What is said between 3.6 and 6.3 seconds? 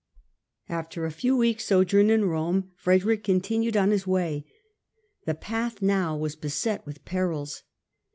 on his way. The path now